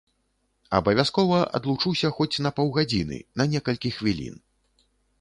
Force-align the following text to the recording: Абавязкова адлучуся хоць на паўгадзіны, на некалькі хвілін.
Абавязкова 0.77 1.41
адлучуся 1.59 2.13
хоць 2.21 2.41
на 2.47 2.55
паўгадзіны, 2.61 3.23
на 3.41 3.51
некалькі 3.55 3.89
хвілін. 4.01 4.35